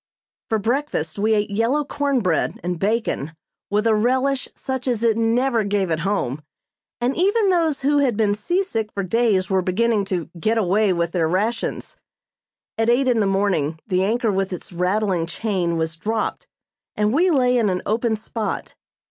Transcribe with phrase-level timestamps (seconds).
[0.49, 3.33] For breakfast we ate yellow corn bread and bacon
[3.69, 6.41] with a relish such as it never gave at home,
[6.99, 11.11] and even those who had been seasick for days were beginning to "get away" with
[11.11, 11.97] their rations.
[12.79, 16.47] At eight in the morning the anchor with its rattling chain was dropped
[16.95, 18.73] and we lay in an open spot.